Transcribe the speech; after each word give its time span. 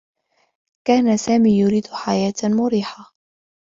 كان 0.87 1.17
سامي 1.17 1.59
يريد 1.61 1.87
حياة 1.87 2.33
مريحة. 2.61 3.13